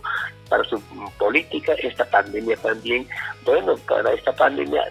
para 0.49 0.63
su 0.63 0.81
política 1.17 1.73
esta 1.81 2.05
pandemia 2.05 2.57
también. 2.57 3.07
Bueno, 3.45 3.75
para 3.87 4.13
esta 4.13 4.31
pandemia 4.33 4.83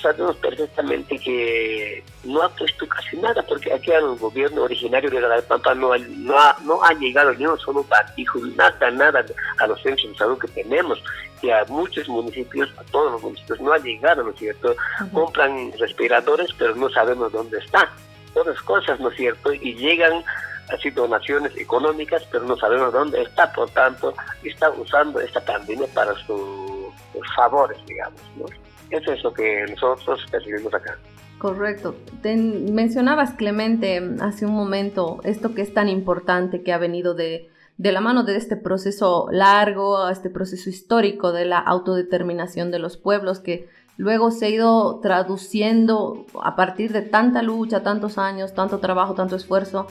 sabemos 0.00 0.36
perfectamente 0.36 1.18
que 1.18 2.04
no 2.24 2.42
ha 2.42 2.48
puesto 2.50 2.86
casi 2.88 3.16
nada, 3.16 3.42
porque 3.42 3.72
aquí 3.72 3.92
al 3.92 4.16
gobierno 4.16 4.62
originario 4.62 5.10
de 5.10 5.20
la 5.20 5.42
Pampa 5.42 5.74
no 5.74 5.92
ha, 5.92 5.98
no 5.98 6.38
ha, 6.38 6.56
no 6.64 6.82
ha 6.82 6.92
llegado 6.94 7.34
ni 7.34 7.46
un 7.46 7.58
solo 7.58 7.84
batijo, 7.84 8.38
nada, 8.56 8.90
nada 8.90 9.24
a 9.58 9.66
los 9.66 9.82
centros 9.82 10.12
de 10.12 10.18
salud 10.18 10.38
que 10.38 10.48
tenemos, 10.48 11.02
y 11.42 11.50
a 11.50 11.64
muchos 11.68 12.08
municipios, 12.08 12.70
a 12.78 12.84
todos 12.84 13.12
los 13.12 13.22
municipios, 13.22 13.60
no 13.60 13.72
ha 13.72 13.78
llegado, 13.78 14.22
¿no 14.22 14.30
es 14.30 14.38
cierto? 14.38 14.74
Compran 15.12 15.72
respiradores, 15.78 16.48
pero 16.58 16.74
no 16.74 16.88
sabemos 16.90 17.32
dónde 17.32 17.58
están, 17.58 17.88
todas 18.32 18.60
cosas, 18.62 18.98
¿no 19.00 19.10
es 19.10 19.16
cierto? 19.16 19.52
Y 19.52 19.74
llegan 19.74 20.24
así 20.72 20.90
donaciones 20.90 21.54
económicas, 21.56 22.22
pero 22.30 22.44
no 22.44 22.56
sabemos 22.56 22.92
dónde 22.92 23.22
está, 23.22 23.52
por 23.52 23.68
tanto, 23.70 24.14
está 24.42 24.70
usando 24.70 25.20
esta 25.20 25.40
pandemia 25.40 25.86
para 25.92 26.14
sus 26.24 26.94
favores, 27.36 27.78
digamos, 27.86 28.20
¿no? 28.36 28.46
Eso 28.90 29.12
es 29.12 29.22
lo 29.22 29.32
que 29.32 29.64
nosotros 29.68 30.24
percibimos 30.30 30.72
acá. 30.74 30.98
Correcto. 31.38 31.96
mencionabas, 32.22 33.34
Clemente, 33.34 34.00
hace 34.20 34.46
un 34.46 34.54
momento 34.54 35.20
esto 35.24 35.54
que 35.54 35.62
es 35.62 35.74
tan 35.74 35.88
importante 35.88 36.62
que 36.62 36.72
ha 36.72 36.78
venido 36.78 37.14
de, 37.14 37.50
de 37.76 37.92
la 37.92 38.00
mano 38.00 38.24
de 38.24 38.36
este 38.36 38.56
proceso 38.56 39.28
largo, 39.30 40.08
este 40.08 40.30
proceso 40.30 40.70
histórico 40.70 41.32
de 41.32 41.44
la 41.44 41.58
autodeterminación 41.58 42.70
de 42.70 42.78
los 42.78 42.96
pueblos 42.96 43.40
que 43.40 43.68
luego 43.96 44.30
se 44.30 44.46
ha 44.46 44.48
ido 44.48 45.00
traduciendo 45.00 46.24
a 46.42 46.56
partir 46.56 46.92
de 46.92 47.02
tanta 47.02 47.42
lucha, 47.42 47.82
tantos 47.82 48.16
años, 48.16 48.54
tanto 48.54 48.78
trabajo, 48.78 49.14
tanto 49.14 49.36
esfuerzo, 49.36 49.86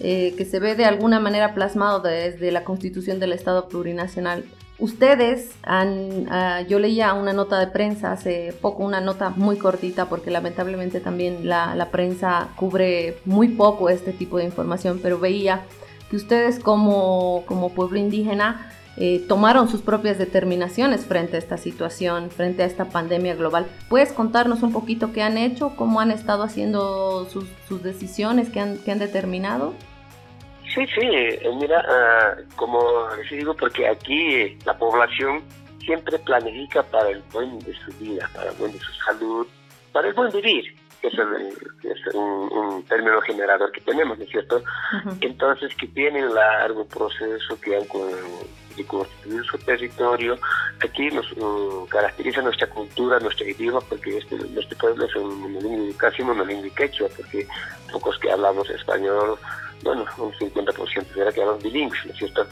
eh, 0.00 0.34
que 0.36 0.44
se 0.44 0.60
ve 0.60 0.74
de 0.74 0.84
alguna 0.84 1.20
manera 1.20 1.54
plasmado 1.54 2.00
desde 2.00 2.50
la 2.52 2.64
constitución 2.64 3.18
del 3.20 3.32
Estado 3.32 3.68
plurinacional 3.68 4.44
Ustedes 4.78 5.52
han, 5.62 6.26
ah, 6.30 6.60
yo 6.60 6.78
leía 6.78 7.14
una 7.14 7.32
nota 7.32 7.58
de 7.58 7.66
prensa 7.68 8.12
hace 8.12 8.54
poco, 8.60 8.84
una 8.84 9.00
nota 9.00 9.30
muy 9.30 9.56
cortita, 9.56 10.10
porque 10.10 10.30
lamentablemente 10.30 11.00
también 11.00 11.48
la, 11.48 11.88
prensa 11.90 12.48
cubre 12.56 13.16
muy 13.24 13.48
poco 13.48 13.88
este 13.88 14.12
tipo 14.12 14.36
de 14.36 14.44
información, 14.44 15.00
pero 15.02 15.18
veía 15.18 15.62
que 16.10 16.16
ustedes 16.16 16.58
como, 16.58 17.44
pueblo 17.74 17.98
indígena 17.98 18.70
eh, 18.98 19.24
tomaron 19.26 19.68
sus 19.68 19.80
propias 19.80 20.18
determinaciones 20.18 21.06
frente 21.06 21.36
a 21.36 21.38
esta 21.38 21.56
situación, 21.56 22.30
frente 22.30 22.62
a 22.62 22.66
esta 22.66 22.84
pandemia 22.86 23.34
global. 23.34 23.66
¿Puedes 23.88 24.12
contarnos 24.12 24.62
un 24.62 24.72
poquito 24.72 25.10
qué 25.10 25.22
han 25.22 25.38
hecho, 25.38 25.74
cómo 25.74 26.00
han 26.00 26.10
estado 26.10 26.42
haciendo 26.42 27.26
sus, 27.30 27.82
decisiones, 27.82 28.50
qué 28.50 28.60
han 28.60 28.98
determinado? 28.98 29.72
Sí, 30.76 30.86
sí, 30.88 31.00
eh, 31.10 31.50
mira, 31.58 31.82
uh, 31.88 32.54
como 32.54 33.08
les 33.16 33.30
digo, 33.30 33.54
porque 33.54 33.88
aquí 33.88 34.58
la 34.66 34.76
población 34.76 35.42
siempre 35.82 36.18
planifica 36.18 36.82
para 36.82 37.08
el 37.08 37.22
buen 37.32 37.58
de 37.60 37.72
su 37.76 37.90
vida, 37.98 38.28
para 38.34 38.50
el 38.50 38.56
buen 38.56 38.72
de 38.72 38.78
su 38.80 38.92
salud, 38.92 39.46
para 39.92 40.08
el 40.08 40.12
buen 40.12 40.30
vivir, 40.32 40.76
que 41.00 41.08
es, 41.08 41.14
es 41.14 42.14
un, 42.14 42.84
término 42.90 43.22
generador 43.22 43.72
que 43.72 43.80
tenemos, 43.80 44.18
¿no 44.18 44.24
es 44.24 44.30
cierto? 44.30 44.62
Entonces, 45.22 45.74
que 45.76 45.86
tienen 45.88 46.34
largo 46.34 46.84
proceso, 46.84 47.58
que 47.58 47.76
han 47.76 47.86
de 48.76 48.84
constituir 48.84 49.44
su 49.44 49.58
territorio. 49.58 50.38
Aquí 50.84 51.10
nos 51.10 51.26
caracteriza 51.88 52.42
nuestra 52.42 52.68
cultura, 52.68 53.18
nuestro 53.18 53.48
idioma, 53.48 53.80
porque 53.80 54.18
este, 54.18 54.36
este 54.56 54.76
pueblo 54.76 55.06
es 55.06 55.16
un, 55.16 55.92
casi 55.96 56.22
monolingüe 56.22 56.70
quechua, 56.70 57.08
porque 57.16 57.48
pocos 57.90 58.18
que 58.18 58.30
hablamos 58.30 58.68
español, 58.70 59.38
bueno, 59.86 60.04
un 60.18 60.32
50% 60.32 61.14
será 61.14 61.32
que 61.32 61.42
hablan 61.42 61.58
bilingües, 61.60 62.04
¿no 62.06 62.12
es 62.12 62.18
cierto? 62.18 62.46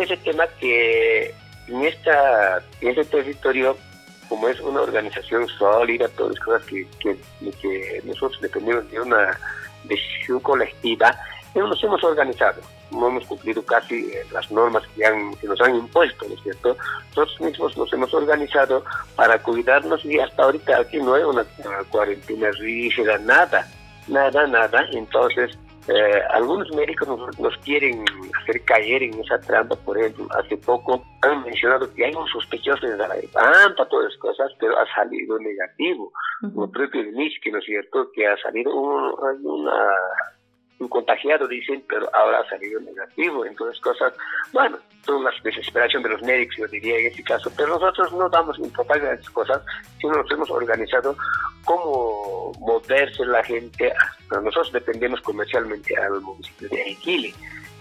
Ese 0.00 0.16
tema 0.18 0.46
que 0.60 1.34
en, 1.66 1.84
esta, 1.84 2.62
en 2.80 2.88
este 2.88 3.04
territorio, 3.04 3.76
como 4.28 4.48
es 4.48 4.60
una 4.60 4.82
organización 4.82 5.46
sólida, 5.48 6.08
todas 6.08 6.34
las 6.34 6.44
cosas 6.44 6.62
que, 6.64 6.86
que, 7.00 8.02
nosotros 8.04 8.40
dependemos 8.40 8.90
de 8.90 9.00
una 9.00 9.38
decisión 9.84 10.40
colectiva, 10.40 11.14
nos 11.54 11.82
hemos 11.82 12.02
organizado, 12.04 12.60
no 12.92 13.08
hemos 13.08 13.24
cumplido 13.24 13.64
casi 13.64 13.96
eh, 14.12 14.24
las 14.32 14.48
normas 14.50 14.84
que, 14.94 15.04
han, 15.04 15.34
que 15.36 15.48
nos 15.48 15.60
han 15.60 15.74
impuesto, 15.74 16.26
¿no 16.28 16.34
es 16.34 16.42
cierto? 16.42 16.76
Nosotros 17.16 17.40
mismos 17.40 17.76
nos 17.76 17.92
hemos 17.92 18.14
organizado 18.14 18.84
para 19.16 19.42
cuidarnos 19.42 20.04
y 20.04 20.18
hasta 20.20 20.44
ahorita 20.44 20.78
aquí 20.78 20.98
no 20.98 21.14
hay 21.14 21.24
una, 21.24 21.44
una 21.64 21.82
cuarentena 21.90 22.50
rígida, 22.52 23.18
nada, 23.18 23.66
nada, 24.06 24.46
nada. 24.46 24.86
Entonces, 24.92 25.58
eh, 25.88 26.22
algunos 26.30 26.70
médicos 26.72 27.08
nos, 27.08 27.56
quieren 27.58 28.04
hacer 28.40 28.62
caer 28.64 29.02
en 29.02 29.20
esa 29.20 29.40
trampa, 29.40 29.74
por 29.76 29.98
ejemplo, 29.98 30.26
hace 30.38 30.56
poco 30.58 31.02
han 31.22 31.42
mencionado 31.44 31.92
que 31.94 32.04
hay 32.04 32.14
un 32.14 32.26
sospechoso 32.28 32.86
de 32.86 32.96
la 32.96 33.08
pampa, 33.32 33.88
todas 33.88 34.08
esas 34.08 34.20
cosas, 34.20 34.52
pero 34.60 34.78
ha 34.78 34.86
salido 34.94 35.38
negativo. 35.38 36.12
Uh 36.42 36.46
-huh. 36.46 36.70
propio 36.72 37.02
de 37.02 37.30
que 37.42 37.50
¿no 37.50 37.58
es 37.58 37.64
cierto?, 37.64 38.10
que 38.12 38.26
ha 38.26 38.36
salido 38.38 38.74
una 38.74 39.12
un 39.42 39.68
contagiado, 40.86 41.48
dicen, 41.48 41.82
pero 41.88 42.08
ahora 42.14 42.40
ha 42.40 42.48
salido 42.48 42.80
negativo. 42.80 43.44
Entonces, 43.44 43.80
cosas, 43.80 44.12
bueno, 44.52 44.78
son 45.04 45.24
las 45.24 45.34
desesperación 45.42 46.02
de 46.02 46.10
los 46.10 46.22
médicos, 46.22 46.56
yo 46.58 46.66
diría 46.68 46.98
en 46.98 47.06
este 47.06 47.24
caso, 47.24 47.50
pero 47.56 47.70
nosotros 47.70 48.12
no 48.12 48.28
damos 48.28 48.58
importancia 48.58 49.08
a 49.08 49.14
esas 49.14 49.30
cosas, 49.30 49.62
sino 49.98 50.12
nos 50.12 50.30
hemos 50.30 50.50
organizado 50.50 51.16
cómo 51.64 52.52
moverse 52.60 53.24
la 53.24 53.42
gente. 53.42 53.92
Nosotros 54.30 54.72
dependemos 54.72 55.20
comercialmente 55.22 55.96
al 55.96 56.20
municipio 56.20 56.68
de 56.68 56.82
Aguile. 56.82 57.34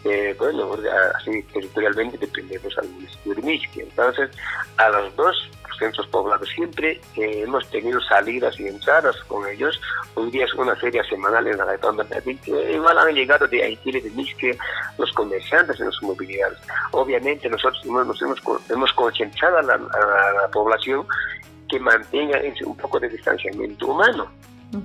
Eh, 0.09 0.35
bueno, 0.37 0.73
así 1.15 1.43
territorialmente 1.53 2.17
dependemos 2.17 2.77
al 2.77 2.87
municipio 2.89 3.35
de 3.35 3.41
Misque. 3.41 3.81
Entonces, 3.81 4.29
a 4.77 4.89
los 4.89 5.15
dos 5.15 5.49
centros 5.77 6.07
poblados. 6.07 6.49
Siempre 6.49 6.99
eh, 7.15 7.43
hemos 7.43 7.67
tenido 7.69 8.01
salidas 8.01 8.59
y 8.59 8.67
entradas 8.67 9.15
con 9.27 9.47
ellos. 9.47 9.79
Hoy 10.15 10.31
día 10.31 10.45
es 10.45 10.53
una 10.55 10.75
feria 10.75 11.03
semanal 11.03 11.47
en 11.47 11.57
la 11.57 11.65
redonda 11.65 12.03
de 12.03 12.37
Igual 12.73 12.97
han 12.97 13.13
llegado 13.13 13.47
de 13.47 13.63
Haití 13.63 13.89
y 13.89 14.01
de 14.01 14.09
Misque 14.11 14.57
los 14.97 15.11
comerciantes 15.13 15.79
en 15.79 15.87
los 15.87 16.01
mobiliarios. 16.01 16.59
Obviamente 16.91 17.49
nosotros 17.49 17.85
nos 17.85 18.21
hemos, 18.21 18.41
hemos 18.69 18.93
concentrado 18.93 19.57
a 19.57 19.61
la, 19.61 19.77
la 19.77 20.47
población 20.51 21.05
que 21.69 21.79
mantenga 21.79 22.41
un 22.65 22.77
poco 22.77 22.99
de 22.99 23.09
distanciamiento 23.09 23.87
humano. 23.87 24.31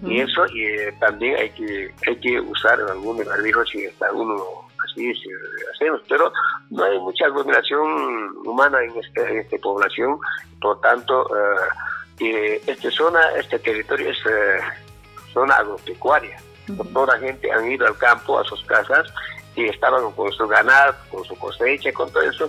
Y 0.07 0.21
eso 0.21 0.47
y, 0.55 0.65
eh, 0.65 0.95
también 1.01 1.37
hay 1.37 1.51
que, 1.51 1.93
hay 2.07 2.17
que 2.17 2.41
usar 2.41 2.81
algún 2.81 3.19
barbijo 3.25 3.65
si 3.67 3.85
está 3.85 4.13
uno 4.13 4.37
así 4.85 5.15
si 5.15 5.29
hacemos, 5.75 6.01
pero 6.09 6.33
no 6.71 6.85
hay 6.85 6.99
mucha 6.99 7.27
aglomeración 7.27 8.37
humana 8.45 8.83
en, 8.83 8.99
este, 8.99 9.31
en 9.31 9.39
esta 9.39 9.59
población, 9.59 10.19
por 10.61 10.81
tanto, 10.81 11.29
eh, 12.21 12.61
esta 12.67 12.91
zona, 12.91 13.21
este 13.37 13.59
territorio 13.59 14.11
es 14.11 14.19
eh, 14.27 14.61
zona 15.33 15.57
agropecuaria. 15.57 16.39
Toda 16.93 17.15
la 17.15 17.21
gente 17.21 17.51
han 17.51 17.71
ido 17.71 17.87
al 17.87 17.99
campo, 17.99 18.39
a 18.39 18.45
sus 18.45 18.63
casas, 18.65 19.13
y 19.55 19.69
estaban 19.69 20.11
con 20.13 20.33
su 20.33 20.47
ganado, 20.47 20.95
con 21.11 21.25
su 21.25 21.37
cosecha, 21.37 21.93
con 21.93 22.11
todo 22.11 22.23
eso. 22.23 22.49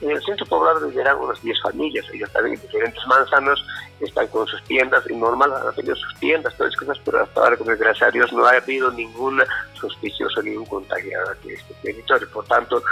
en 0.00 0.10
el 0.10 0.22
centro 0.22 0.46
poblado 0.46 0.88
vivirán 0.88 1.16
unas 1.18 1.40
10 1.42 1.62
familias, 1.62 2.06
ellos 2.12 2.30
también 2.32 2.56
en 2.56 2.62
diferentes 2.62 3.06
manzanos, 3.06 3.64
están 4.00 4.26
con 4.28 4.46
sus 4.46 4.62
tiendas, 4.64 5.04
y 5.08 5.14
normal 5.14 5.52
han 5.52 5.74
tenido 5.74 5.94
sus 5.94 6.14
tiendas, 6.18 6.56
todas 6.56 6.72
esas 6.72 6.86
cosas, 6.86 7.02
pero 7.04 7.22
hasta 7.22 7.40
ahora, 7.40 7.56
gracias 7.58 8.08
a 8.08 8.10
Dios, 8.10 8.32
no 8.32 8.44
ha 8.46 8.52
habido 8.52 8.90
ningún 8.92 9.42
sospechoso, 9.74 10.42
ningún 10.42 10.66
contagiado 10.66 11.30
aquí 11.30 11.50
en 11.50 11.56
este 11.56 11.74
territorio. 11.82 12.28
Por 12.30 12.44
tanto, 12.46 12.82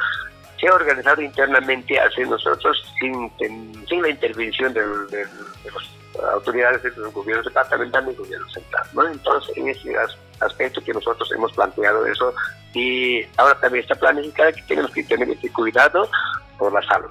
se 0.60 0.68
ha 0.68 0.74
organizado 0.74 1.22
internamente 1.22 1.98
hace 1.98 2.24
nosotros 2.24 2.76
sin, 3.00 3.32
sin 3.88 4.02
la 4.02 4.08
intervención 4.08 4.72
de 4.72 4.82
los 4.82 5.98
autoridades 6.32 6.82
del 6.82 7.10
gobierno 7.10 7.42
departamental 7.42 8.04
y 8.04 8.06
del 8.06 8.16
gobierno 8.16 8.48
central. 8.50 8.86
¿no? 8.92 9.08
Entonces, 9.08 9.56
en 9.56 9.68
ese 9.68 9.96
aspecto 10.40 10.82
que 10.82 10.92
nosotros 10.92 11.30
hemos 11.32 11.52
planteado 11.52 12.06
eso 12.06 12.34
y 12.74 13.22
ahora 13.36 13.58
también 13.60 13.82
está 13.82 13.94
planificado 13.94 14.52
que 14.52 14.62
tenemos 14.62 14.90
que 14.92 15.02
tener 15.04 15.30
este 15.30 15.50
cuidado 15.52 16.08
por 16.58 16.72
la 16.72 16.82
salud. 16.82 17.10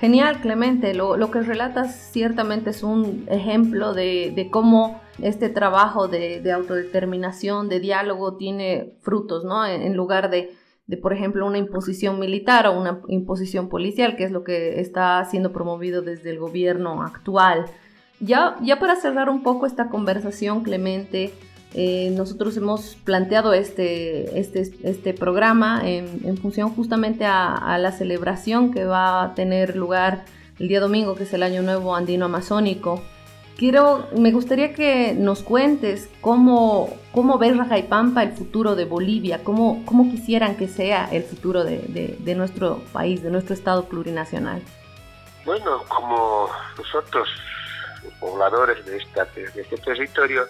Genial, 0.00 0.40
Clemente. 0.40 0.94
Lo, 0.94 1.30
que 1.30 1.40
relatas 1.40 2.10
ciertamente 2.12 2.70
es 2.70 2.82
un 2.82 3.26
ejemplo 3.28 3.94
de, 3.94 4.32
de 4.34 4.48
cómo 4.48 5.00
este 5.20 5.48
trabajo 5.48 6.06
de, 6.06 6.40
de, 6.40 6.52
autodeterminación, 6.52 7.68
de 7.68 7.80
diálogo, 7.80 8.36
tiene 8.36 8.92
frutos, 9.00 9.44
¿no? 9.44 9.66
En, 9.66 9.82
en 9.82 9.96
lugar 9.96 10.30
de, 10.30 10.54
de, 10.86 10.96
por 10.96 11.12
ejemplo, 11.12 11.44
una 11.44 11.58
imposición 11.58 12.20
militar 12.20 12.68
o 12.68 12.78
una 12.78 13.00
imposición 13.08 13.68
policial, 13.68 14.14
que 14.14 14.22
es 14.22 14.30
lo 14.30 14.44
que 14.44 14.80
está 14.80 15.24
siendo 15.24 15.52
promovido 15.52 16.00
desde 16.00 16.30
el 16.30 16.38
gobierno 16.38 17.02
actual. 17.02 17.66
Ya, 18.20 18.56
ya 18.62 18.78
para 18.78 18.96
cerrar 18.96 19.28
un 19.28 19.42
poco 19.42 19.66
esta 19.66 19.88
conversación, 19.88 20.62
Clemente, 20.62 21.32
eh, 21.74 22.10
nosotros 22.16 22.56
hemos 22.56 22.96
planteado 23.04 23.52
este, 23.52 24.38
este, 24.38 24.70
este 24.82 25.12
programa 25.12 25.82
en, 25.84 26.20
en 26.24 26.36
función 26.38 26.70
justamente 26.74 27.26
a, 27.26 27.54
a, 27.54 27.78
la 27.78 27.92
celebración 27.92 28.72
que 28.72 28.84
va 28.84 29.22
a 29.22 29.34
tener 29.34 29.76
lugar 29.76 30.24
el 30.58 30.68
día 30.68 30.80
domingo, 30.80 31.14
que 31.14 31.24
es 31.24 31.32
el 31.34 31.42
Año 31.42 31.62
Nuevo 31.62 31.94
Andino 31.94 32.24
Amazónico. 32.24 33.02
Quiero, 33.58 34.06
me 34.16 34.30
gustaría 34.30 34.72
que 34.72 35.14
nos 35.14 35.42
cuentes 35.42 36.08
cómo, 36.20 36.96
cómo 37.12 37.38
ves 37.38 37.56
Rajaipampa 37.56 38.22
el 38.22 38.32
futuro 38.32 38.76
de 38.76 38.84
Bolivia, 38.84 39.42
cómo, 39.42 39.82
cómo 39.84 40.10
quisieran 40.10 40.56
que 40.56 40.68
sea 40.68 41.08
el 41.10 41.24
futuro 41.24 41.64
de, 41.64 41.78
de, 41.88 42.16
de 42.20 42.34
nuestro 42.34 42.80
país, 42.92 43.22
de 43.22 43.30
nuestro 43.30 43.54
Estado 43.54 43.84
plurinacional. 43.86 44.62
Bueno, 45.44 45.82
como 45.88 46.48
nosotros 46.78 47.28
pobladores 48.20 48.84
de, 48.86 48.98
esta, 48.98 49.24
de 49.24 49.60
este 49.60 49.76
territorio, 49.78 50.44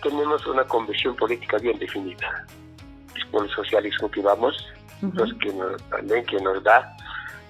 tenemos 0.00 0.46
una 0.46 0.64
convicción 0.64 1.14
política 1.16 1.58
bien 1.58 1.78
definida. 1.78 2.46
Es 3.16 3.24
por 3.26 3.44
el 3.44 3.50
socialismo 3.50 4.10
que 4.10 4.20
vamos, 4.20 4.56
uh 5.02 5.06
-huh. 5.06 5.38
que 5.38 5.52
nos, 5.52 5.82
también 5.90 6.24
que 6.26 6.40
nos 6.40 6.62
da 6.62 6.96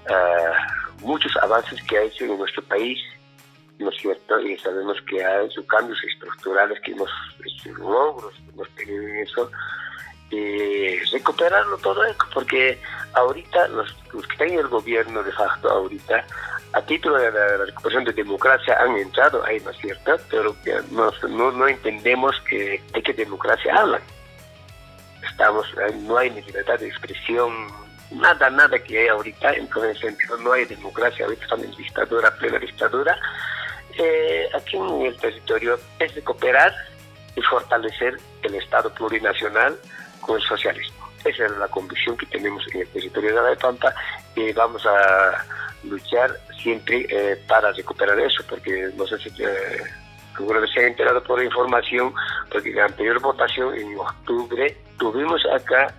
uh, 0.09 1.07
muchos 1.07 1.37
avances 1.43 1.83
que 1.85 1.99
ha 1.99 2.03
hecho 2.03 2.25
en 2.25 2.39
nuestro 2.39 2.63
país, 2.65 2.99
¿no 3.79 3.91
es 3.91 3.97
cierto? 3.97 4.41
Y 4.41 4.59
sabemos 4.59 4.99
que 5.09 5.25
ha 5.25 5.43
hecho 5.43 5.67
cambios 5.67 5.99
estructurales, 6.05 6.81
que 6.81 6.93
hemos 6.93 7.11
hecho 7.45 7.73
logros, 7.75 8.35
que 8.35 8.51
hemos 8.53 8.69
tenido 8.71 9.03
en 9.03 9.17
eso, 9.19 9.51
y 10.31 10.99
recuperarlo 11.13 11.77
todo 11.79 12.03
porque 12.33 12.79
ahorita 13.15 13.69
los, 13.69 13.97
los 14.15 14.27
que 14.27 14.33
están 14.33 14.49
en 14.49 14.61
el 14.61 14.69
gobierno 14.69 15.23
de 15.23 15.33
facto 15.33 15.69
ahorita 15.69 16.25
a 16.73 16.83
título 16.83 17.17
de 17.17 17.31
la, 17.33 17.65
recuperación 17.65 18.05
de 18.05 18.13
democracia 18.13 18.77
han 18.81 18.97
entrado 18.97 19.43
¿no 19.65 19.71
es 19.71 19.77
cierto? 19.79 20.17
Pero 20.31 20.55
no, 20.91 21.53
no, 21.53 21.69
entendemos 21.69 22.41
que 22.49 22.83
de 22.93 23.03
qué 23.03 23.13
democracia 23.13 23.75
hablan. 23.77 24.03
Estamos, 25.29 25.67
no 26.03 26.19
hay 26.19 26.31
ni 26.31 26.43
libertad 26.43 26.79
de 26.79 26.89
expresión, 26.89 27.53
nada, 28.11 28.51
nada 28.51 28.79
que 28.79 29.01
hay 29.01 29.09
ahorita, 29.09 29.53
en 29.53 29.69
todo 29.69 29.95
sentido 29.95 30.37
no 30.39 30.53
hay 30.53 30.65
democracia, 30.65 31.25
ahorita 31.25 31.45
estamos 31.45 31.67
en 31.67 31.77
dictadura, 31.77 32.35
plena 32.37 32.59
dictadura. 32.59 33.19
Eh, 33.99 34.49
aquí 34.55 34.77
en 34.77 35.07
el 35.07 35.17
territorio 35.17 35.79
es 35.99 36.15
de 36.15 36.23
cooperar 36.23 36.73
y 37.35 37.43
fortalecer 37.43 38.17
el 38.43 38.55
Estado 38.55 38.93
plurinacional 38.95 39.77
con 40.21 40.37
el 40.37 40.43
socialismo. 40.43 41.09
Esa 41.25 41.47
es 41.47 41.53
la 41.59 41.69
convicción 41.69 42.17
que 42.17 42.27
tenemos 42.27 42.65
en 42.73 42.81
el 42.81 42.89
territorio 42.89 43.31
de 43.31 43.43
la 43.43 43.49
de 43.51 43.57
Pampa 43.57 43.95
y 44.35 44.53
vamos 44.53 44.85
a 44.87 45.45
luchar 45.85 46.31
siempre 46.63 47.07
eh, 47.09 47.37
para 47.49 47.73
recuperar 47.73 48.19
eso, 48.21 48.43
porque 48.49 48.91
no 48.97 49.07
sé 49.07 49.19
si 49.19 49.29
eh, 49.43 49.83
seguro 50.37 50.67
se 50.67 50.81
ha 50.81 50.87
enterado 50.87 51.23
por 51.23 51.39
la 51.39 51.45
información, 51.45 52.13
porque 52.51 52.71
la 52.73 52.87
anterior 52.87 53.21
votación 53.21 53.75
en 53.75 53.99
octubre 53.99 54.77
tuvimos 54.99 55.43
acá 55.47 55.95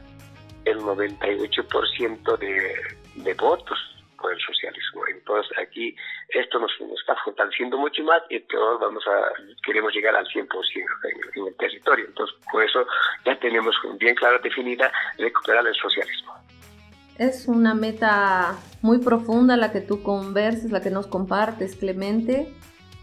el 0.66 0.80
98% 0.80 2.38
de, 2.38 2.76
de 3.16 3.34
votos, 3.34 3.80
por 4.22 4.32
el 4.32 4.40
socialismo. 4.40 5.02
Entonces 5.08 5.58
aquí 5.58 5.96
esto 6.30 6.60
nos, 6.60 6.72
está 7.00 7.16
fortaleciendo 7.26 7.78
mucho 7.78 8.04
más 8.04 8.22
y 8.30 8.40
todos 8.42 8.80
vamos 8.80 9.04
a, 9.08 9.34
queremos 9.66 9.94
llegar 9.94 10.16
al 10.16 10.26
100% 10.28 10.48
en, 10.76 11.42
en 11.42 11.48
el 11.48 11.56
territorio. 11.56 12.06
Entonces 12.06 12.38
por 12.52 12.64
eso 12.64 12.86
ya 13.26 13.38
tenemos 13.40 13.76
bien 13.98 14.16
clara 14.16 14.38
definida 14.38 14.92
recuperar 15.18 15.66
el 15.66 15.76
socialismo. 15.76 16.36
Es 17.18 17.48
una 17.48 17.74
meta 17.74 18.58
muy 18.82 19.00
profunda 19.00 19.58
la 19.58 19.72
que 19.72 19.82
tú 19.82 20.02
conversas, 20.02 20.72
la 20.72 20.82
que 20.82 20.90
nos 20.90 21.08
compartes, 21.08 21.76
Clemente. 21.76 22.54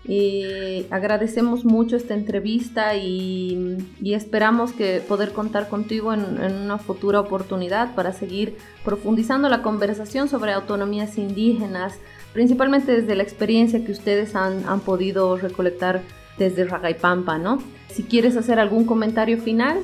Y 0.05 0.87
agradecemos 0.91 1.67
mucho 1.67 1.97
esta 1.97 2.15
entrevista 2.15 2.95
y, 2.95 3.77
esperamos 4.03 4.73
que 4.73 5.03
poder 5.07 5.33
contar 5.33 5.69
contigo 5.69 6.15
en, 6.15 6.41
una 6.41 6.79
futura 6.79 7.21
oportunidad 7.21 7.95
para 7.95 8.15
seguir 8.15 8.57
profundizando 8.87 9.51
la 9.51 9.61
conversación 9.61 10.31
sobre 10.31 10.55
autonomías 10.55 11.19
indígenas, 11.19 12.01
principalmente 12.33 13.03
desde 13.03 13.17
la 13.17 13.23
experiencia 13.23 13.85
que 13.85 13.93
ustedes 13.93 14.35
han, 14.35 14.81
podido 14.81 15.37
recolectar 15.37 16.01
desde 16.39 16.65
Ragaipampa, 16.65 17.37
¿no? 17.37 17.63
Si 17.89 18.05
quieres 18.05 18.35
hacer 18.39 18.59
algún 18.59 18.87
comentario 18.87 19.37
final. 19.37 19.81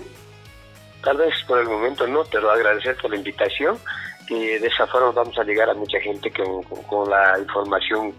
Tal 1.02 1.18
vez 1.18 1.34
por 1.46 1.58
el 1.58 1.66
momento 1.66 2.06
no, 2.06 2.22
pero 2.32 2.50
agradecer 2.50 2.96
por 2.96 3.10
la 3.10 3.18
invitación 3.18 3.76
y 4.28 4.58
de 4.58 4.66
esa 4.66 4.86
forma 4.86 5.10
vamos 5.10 5.38
a 5.38 5.44
llegar 5.44 5.68
a 5.68 5.74
mucha 5.74 6.00
gente 6.00 6.30
con, 6.30 6.62
con 6.84 7.10
la 7.10 7.38
información 7.38 8.14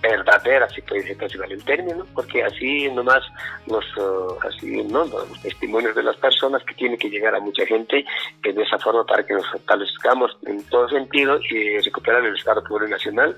verdadera, 0.00 0.68
si 0.70 0.80
puede 0.82 1.02
decir 1.02 1.40
el 1.48 1.64
término, 1.64 2.06
porque 2.14 2.44
así 2.44 2.88
nomás 2.90 3.22
los, 3.66 3.84
uh, 3.96 4.36
así, 4.46 4.82
¿no? 4.84 5.04
los 5.04 5.42
testimonios 5.42 5.94
de 5.94 6.02
las 6.02 6.16
personas 6.16 6.62
que 6.64 6.74
tienen 6.74 6.98
que 6.98 7.08
llegar 7.08 7.34
a 7.34 7.40
mucha 7.40 7.66
gente 7.66 8.04
eh, 8.44 8.52
de 8.52 8.62
esa 8.62 8.78
forma 8.78 9.04
para 9.04 9.24
que 9.24 9.34
nos 9.34 9.46
fortalezcamos 9.50 10.36
en 10.46 10.62
todo 10.64 10.88
sentido 10.88 11.38
y 11.50 11.78
recuperar 11.78 12.24
el 12.24 12.36
Estado 12.36 12.62
Plurinacional. 12.62 13.36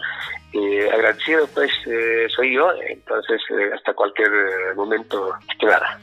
Eh, 0.53 0.91
agradecido 0.93 1.47
pues 1.55 1.71
eh, 1.87 2.27
soy 2.35 2.55
yo, 2.55 2.71
entonces 2.89 3.41
eh, 3.51 3.71
hasta 3.75 3.95
cualquier 3.95 4.31
momento 4.77 5.33
estimada. 5.51 5.99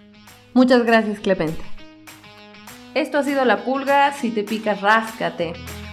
Muchas 0.54 0.86
gracias 0.86 1.20
Clemente. 1.20 1.62
Esto 2.96 3.20
ha 3.20 3.24
sido 3.24 3.46
La 3.46 3.58
Pulga, 3.58 4.12
si 4.14 4.32
te 4.32 4.44
picas 4.44 4.82
ráscate. 4.82 5.54